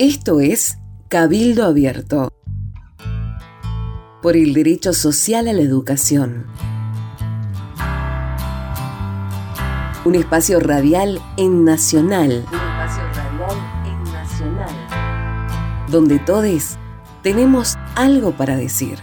Esto 0.00 0.40
es 0.40 0.78
Cabildo 1.10 1.66
Abierto 1.66 2.30
por 4.22 4.34
el 4.34 4.54
derecho 4.54 4.94
social 4.94 5.46
a 5.46 5.52
la 5.52 5.60
educación. 5.60 6.46
Un 10.06 10.14
espacio 10.14 10.58
radial 10.58 11.20
en 11.36 11.66
Nacional. 11.66 12.46
Un 12.48 12.54
espacio 12.54 13.02
radial 13.12 13.58
en 13.84 14.04
Nacional. 14.10 15.86
Donde 15.90 16.18
todos 16.18 16.78
tenemos 17.22 17.76
algo 17.94 18.32
para 18.32 18.56
decir. 18.56 18.98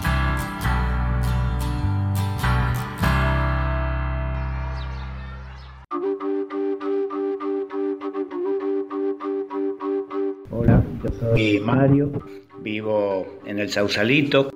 Soy 11.20 11.60
Mario, 11.60 12.12
vivo 12.62 13.40
en 13.46 13.60
el 13.60 13.70
Sausalito, 13.70 14.50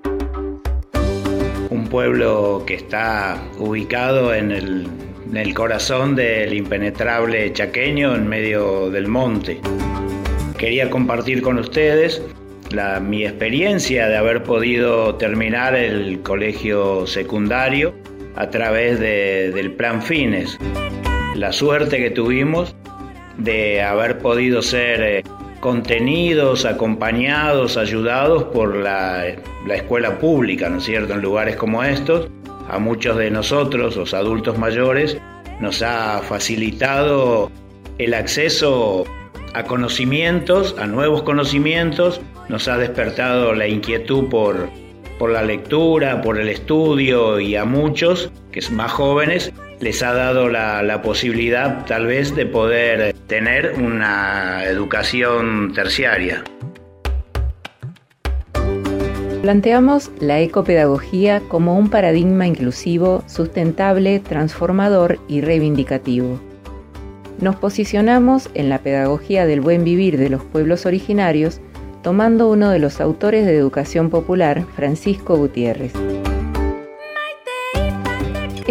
un 1.70 1.88
pueblo 1.90 2.64
que 2.66 2.76
está 2.76 3.42
ubicado 3.60 4.34
en 4.34 4.52
el, 4.52 5.54
corazón 5.54 6.16
del 6.16 6.54
impenetrable 6.54 7.54
chaqueño 7.54 8.16
en 8.16 8.28
medio 8.28 8.90
del 8.90 9.08
monte. 9.08 9.60
Quería 10.58 10.90
compartir 10.90 11.42
con 11.42 11.58
ustedes 11.58 12.22
mi 13.02 13.26
experiencia 13.26 14.08
de 14.08 14.18
haber 14.18 14.44
podido 14.44 15.16
terminar 15.16 15.76
el 15.76 16.22
colegio 16.22 17.06
secundario 17.06 17.94
a 18.36 18.50
través 18.50 19.00
del 19.00 19.74
plan 19.74 20.02
Fines. 20.02 20.58
La 21.36 21.52
suerte 21.52 21.98
que 21.98 22.12
tuvimos 22.12 22.76
de 23.38 23.82
haber 23.82 24.20
podido 24.20 24.62
ser 24.62 25.02
eh, 25.02 25.24
contenidos, 25.62 26.66
acompañados, 26.66 27.78
ayudados 27.78 28.44
por 28.46 28.76
la, 28.76 29.28
escuela 29.70 30.18
pública, 30.18 30.68
¿no 30.70 30.80
es 30.80 30.84
cierto? 30.84 31.14
En 31.14 31.22
lugares 31.22 31.56
como 31.56 31.84
estos, 31.84 32.28
a 32.68 32.80
muchos 32.80 33.16
de 33.18 33.32
nosotros, 33.32 33.96
los 33.96 34.14
adultos 34.14 34.58
mayores, 34.58 35.18
nos 35.60 35.82
ha 35.84 36.20
facilitado 36.28 37.52
el 38.00 38.14
acceso 38.16 39.06
a 39.54 39.64
conocimientos, 39.64 40.76
a 40.80 40.88
nuevos 40.88 41.22
conocimientos, 41.22 42.22
nos 42.50 42.68
ha 42.68 42.78
despertado 42.78 43.54
la 43.54 43.68
inquietud 43.68 44.30
por, 44.30 44.68
por 45.20 45.30
la 45.30 45.44
lectura, 45.44 46.22
por 46.22 46.40
el 46.40 46.50
estudio 46.50 47.40
y 47.40 47.56
a 47.56 47.66
muchos, 47.66 48.31
que 48.52 48.62
son 48.62 48.76
más 48.76 48.92
jóvenes, 48.92 49.52
les 49.80 50.04
ha 50.04 50.14
dado 50.14 50.48
la, 50.50 51.02
posibilidad 51.02 51.86
tal 51.86 52.06
vez 52.06 52.36
de 52.36 52.46
poder 52.46 53.14
tener 53.28 53.74
una 53.78 54.66
educación 54.66 55.74
terciaria. 55.74 56.44
Planteamos 59.42 60.12
la 60.20 60.40
ecopedagogía 60.40 61.42
como 61.48 61.76
un 61.76 61.90
paradigma 61.90 62.46
inclusivo, 62.46 63.24
sustentable, 63.26 64.20
transformador 64.20 65.18
y 65.28 65.42
reivindicativo. 65.42 66.40
Nos 67.40 67.56
posicionamos 67.56 68.52
en 68.54 68.70
la 68.70 68.78
pedagogía 68.78 69.48
del 69.48 69.62
buen 69.62 69.84
vivir 69.84 70.20
de 70.20 70.30
los 70.30 70.44
pueblos 70.44 70.86
originarios, 70.86 71.60
tomando 72.04 72.52
uno 72.52 72.70
de 72.70 72.78
los 72.78 73.02
autores 73.02 73.48
de 73.48 73.58
educación 73.58 74.12
popular, 74.12 74.64
Francisco 74.76 75.36
Gutiérrez. 75.36 75.94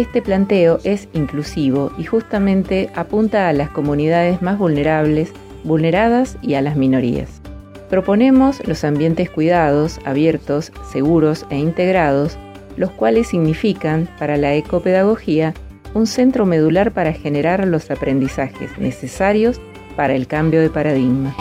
Este 0.01 0.23
planteo 0.23 0.79
es 0.83 1.07
inclusivo 1.13 1.91
y 1.95 2.05
justamente 2.05 2.89
apunta 2.95 3.47
a 3.47 3.53
las 3.53 3.69
comunidades 3.69 4.41
más 4.41 4.57
vulnerables, 4.57 5.31
vulneradas 5.63 6.39
y 6.41 6.55
a 6.55 6.61
las 6.63 6.75
minorías. 6.75 7.39
Proponemos 7.87 8.67
los 8.67 8.83
ambientes 8.83 9.29
cuidados, 9.29 9.99
abiertos, 10.03 10.71
seguros 10.91 11.45
e 11.51 11.59
integrados, 11.59 12.35
los 12.77 12.89
cuales 12.89 13.27
significan, 13.27 14.09
para 14.17 14.37
la 14.37 14.55
ecopedagogía, 14.55 15.53
un 15.93 16.07
centro 16.07 16.47
medular 16.47 16.93
para 16.93 17.13
generar 17.13 17.67
los 17.67 17.91
aprendizajes 17.91 18.75
necesarios 18.79 19.61
para 19.95 20.15
el 20.15 20.25
cambio 20.25 20.61
de 20.61 20.71
paradigma. 20.71 21.35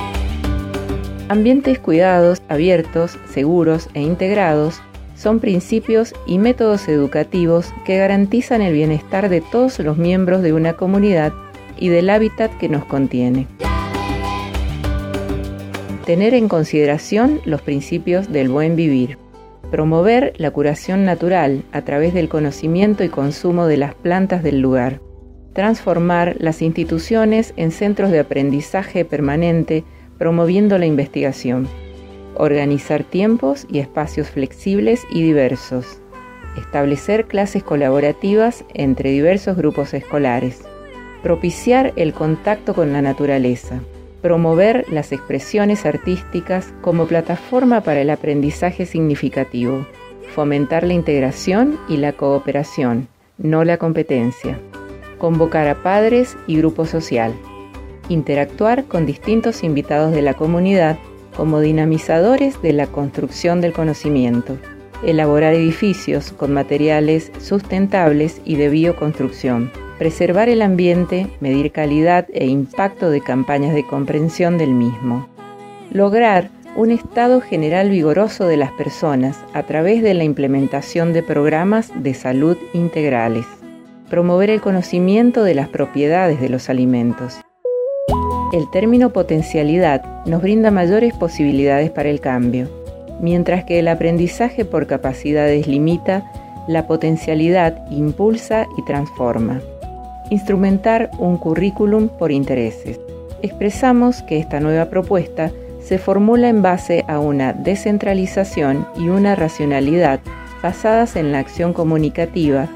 Ambientes 1.31 1.79
cuidados, 1.79 2.43
abiertos, 2.51 3.19
seguros 3.33 3.89
e 3.95 4.03
integrados 4.03 4.83
son 5.21 5.39
principios 5.39 6.15
y 6.25 6.39
métodos 6.39 6.89
educativos 6.89 7.75
que 7.85 7.99
garantizan 7.99 8.63
el 8.63 8.73
bienestar 8.73 9.29
de 9.29 9.43
todos 9.43 9.79
los 9.81 9.99
miembros 9.99 10.41
de 10.41 10.55
una 10.55 10.73
comunidad 10.73 11.35
y 11.79 11.91
del 11.91 12.09
hábitat 12.09 12.57
que 12.57 12.71
nos 12.71 12.87
contiene. 12.87 13.47
Tener 16.07 16.33
en 16.33 16.49
consideración 16.49 17.43
los 17.45 17.61
principios 17.61 18.33
del 18.33 18.49
buen 18.49 18.77
vivir. 18.77 19.19
Promover 19.71 20.33
la 20.39 20.53
curación 20.53 21.05
natural 21.05 21.65
a 21.71 21.83
través 21.83 22.15
del 22.15 22.31
conocimiento 22.31 23.05
y 23.05 23.11
consumo 23.11 23.67
de 23.67 23.77
las 23.77 23.95
plantas 23.95 24.43
del 24.43 24.61
lugar. 24.61 25.03
Transformar 25.53 26.37
las 26.39 26.63
instituciones 26.63 27.53
en 27.57 27.73
centros 27.73 28.11
de 28.11 28.21
aprendizaje 28.21 29.05
permanente 29.05 29.85
promoviendo 30.17 30.79
la 30.79 30.87
investigación 30.87 31.69
organizar 32.37 33.05
tiempos 33.05 33.67
y 33.71 33.79
espacios 33.79 34.31
flexibles 34.31 35.03
y 35.11 35.23
diversos, 35.23 36.01
establecer 36.57 37.27
clases 37.27 37.63
colaborativas 37.63 38.65
entre 38.75 39.11
diversos 39.11 39.57
grupos 39.57 39.95
escolares, 39.95 40.63
propiciar 41.23 41.93
el 41.97 42.13
contacto 42.13 42.75
con 42.75 42.93
la 42.93 43.03
naturaleza, 43.03 43.81
promover 44.23 44.87
las 44.91 45.13
expresiones 45.13 45.87
artísticas 45.87 46.73
como 46.81 47.07
plataforma 47.07 47.83
para 47.83 48.01
el 48.01 48.11
aprendizaje 48.11 48.87
significativo, 48.87 49.87
fomentar 50.35 50.85
la 50.85 50.95
integración 50.95 51.79
y 51.89 51.97
la 51.97 52.13
cooperación, 52.13 53.09
no 53.39 53.65
la 53.65 53.79
competencia, 53.79 54.59
convocar 55.19 55.69
a 55.69 55.83
padres 55.83 56.37
y 56.47 56.57
grupo 56.57 56.87
social, 56.87 57.35
interactuar 58.09 58.85
con 58.85 59.07
distintos 59.07 59.63
invitados 59.63 60.13
de 60.13 60.23
la 60.23 60.35
comunidad 60.35 60.99
como 61.37 61.61
dinamizadores 61.61 62.61
de 62.63 62.73
la 62.73 62.87
construcción 62.87 63.61
del 63.61 63.73
conocimiento, 63.73 64.59
elaborar 65.05 65.55
edificios 65.55 66.33
con 66.33 66.53
materiales 66.53 67.33
sustentables 67.41 68.41
y 68.45 68.57
de 68.57 68.69
bioconstrucción, 68.69 69.71
preservar 69.99 70.49
el 70.49 70.63
ambiente, 70.63 71.27
medir 71.41 71.73
calidad 71.73 72.27
e 72.33 72.47
impacto 72.47 73.11
de 73.11 73.21
campañas 73.21 73.75
de 73.75 73.87
comprensión 73.87 74.59
del 74.59 74.73
mismo, 74.75 75.29
lograr 75.93 76.51
un 76.77 76.91
estado 76.91 77.41
general 77.41 77.91
vigoroso 77.91 78.47
de 78.47 78.57
las 78.57 78.73
personas 78.73 79.39
a 79.55 79.65
través 79.65 80.03
de 80.03 80.15
la 80.15 80.25
implementación 80.25 81.13
de 81.13 81.23
programas 81.23 81.91
de 81.95 82.15
salud 82.15 82.57
integrales, 82.73 83.47
promover 84.09 84.51
el 84.51 84.61
conocimiento 84.61 85.43
de 85.43 85.55
las 85.55 85.69
propiedades 85.69 86.41
de 86.41 86.49
los 86.49 86.69
alimentos 86.69 87.41
el 88.53 88.69
término 88.71 89.11
potencialidad 89.11 90.25
nos 90.27 90.43
brinda 90.43 90.71
mayores 90.71 91.15
posibilidades 91.15 91.91
para 91.91 92.09
el 92.09 92.21
cambio. 92.21 92.69
Mientras 93.21 93.65
que 93.65 93.79
el 93.79 93.89
aprendizaje 93.89 94.65
por 94.65 94.87
capacidades 94.87 95.67
limita, 95.67 96.25
la 96.67 96.87
potencialidad 96.87 97.89
impulsa 97.91 98.67
y 98.77 98.85
transforma. 98.85 99.61
Instrumentar 100.31 101.11
un 101.19 101.37
currículum 101.37 102.09
por 102.09 102.33
intereses. 102.33 102.99
Expresamos 103.43 104.23
que 104.23 104.39
esta 104.39 104.61
nueva 104.61 104.87
propuesta 104.87 105.51
se 105.81 105.99
formula 105.99 106.49
en 106.49 106.63
base 106.63 107.05
a 107.09 107.19
una 107.19 107.53
descentralización 107.53 108.87
y 108.97 109.09
una 109.09 109.35
racionalidad 109.35 110.21
basadas 110.63 111.17
en 111.17 111.33
la 111.33 111.39
acción 111.39 111.73
comunicativa, 111.73 112.69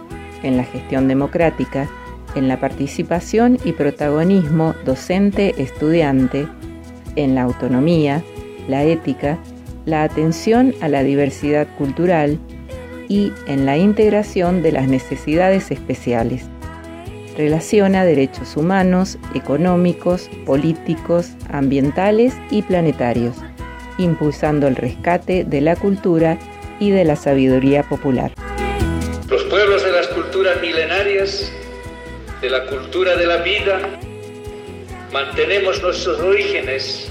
en 0.43 0.57
la 0.57 0.65
gestión 0.65 1.09
democrática, 1.09 1.89
en 2.35 2.49
la 2.49 2.61
participación 2.61 3.59
y 3.65 3.73
protagonismo 3.73 4.75
docente-estudiante, 4.85 6.47
en 7.17 7.35
la 7.35 7.43
autonomía, 7.43 8.23
la 8.69 8.85
ética, 8.85 9.39
la 9.87 10.03
atención 10.03 10.75
a 10.81 10.89
la 10.89 11.03
diversidad 11.03 11.67
cultural 11.77 12.39
y 13.09 13.33
en 13.47 13.67
la 13.67 13.77
integración 13.77 14.63
de 14.63 14.73
las 14.73 14.89
necesidades 14.89 15.71
especiales. 15.71 16.45
Relaciona 17.37 18.05
derechos 18.05 18.57
humanos, 18.57 19.19
económicos, 19.35 20.31
políticos, 20.47 21.31
ambientales 21.51 22.35
y 22.51 22.63
planetarios, 22.63 23.37
impulsando 23.99 24.69
el 24.69 24.77
rescate 24.77 25.45
de 25.45 25.61
la 25.61 25.77
cultura 25.77 26.39
y 26.79 26.91
de 26.91 27.05
la 27.05 27.17
sabiduría 27.17 27.83
popular. 27.83 28.33
Los 29.29 29.43
pueblos 29.45 29.85
de 29.85 29.93
las 29.93 30.07
culturas 30.09 30.61
milenarias 30.61 31.53
de 32.41 32.51
la 32.51 32.67
cultura 32.67 33.17
de 33.17 33.27
la 33.27 33.39
vida, 33.39 33.81
mantenemos 35.13 35.83
nuestros 35.83 36.19
orígenes 36.19 37.11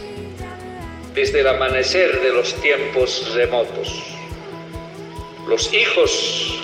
desde 1.14 1.42
el 1.42 1.48
amanecer 1.48 2.22
de 2.22 2.34
los 2.34 2.54
tiempos 2.62 3.34
remotos. 3.34 4.04
Los 5.48 5.74
hijos 5.74 6.60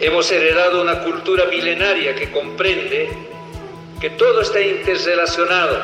hemos 0.00 0.30
heredado 0.30 0.82
una 0.82 1.02
cultura 1.02 1.44
milenaria 1.46 2.14
que 2.14 2.30
comprende 2.30 3.08
que 4.00 4.10
todo 4.10 4.40
está 4.40 4.60
interrelacionado, 4.60 5.82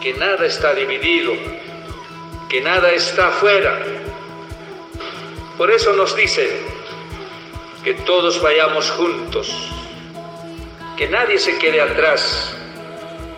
que 0.00 0.14
nada 0.14 0.46
está 0.46 0.74
dividido, 0.74 1.32
que 2.48 2.60
nada 2.60 2.90
está 2.90 3.28
afuera. 3.28 3.80
Por 5.56 5.70
eso 5.70 5.92
nos 5.94 6.14
dice 6.14 6.48
que 7.82 7.94
todos 7.94 8.40
vayamos 8.40 8.90
juntos, 8.90 9.52
que 10.98 11.08
nadie 11.08 11.38
se 11.38 11.56
quede 11.58 11.80
atrás, 11.80 12.52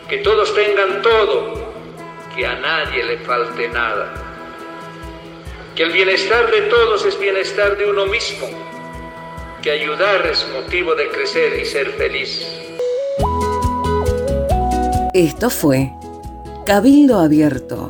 que 0.08 0.16
todos 0.18 0.54
tengan 0.54 1.02
todo, 1.02 1.74
que 2.34 2.46
a 2.46 2.58
nadie 2.58 3.04
le 3.04 3.18
falte 3.18 3.68
nada, 3.68 4.14
que 5.76 5.82
el 5.82 5.92
bienestar 5.92 6.50
de 6.50 6.62
todos 6.62 7.04
es 7.04 7.20
bienestar 7.20 7.76
de 7.76 7.90
uno 7.90 8.06
mismo, 8.06 8.48
que 9.60 9.72
ayudar 9.72 10.26
es 10.26 10.48
motivo 10.54 10.94
de 10.94 11.08
crecer 11.10 11.60
y 11.60 11.66
ser 11.66 11.90
feliz. 11.90 12.46
Esto 15.12 15.50
fue 15.50 15.92
Cabildo 16.64 17.18
Abierto 17.18 17.88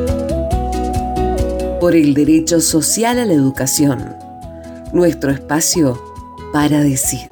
por 1.78 1.94
el 1.94 2.14
derecho 2.14 2.61
social 2.61 3.20
a 3.20 3.25
la 3.25 3.34
educación, 3.34 4.16
nuestro 4.93 5.31
espacio 5.31 5.96
para 6.52 6.81
decir. 6.81 7.30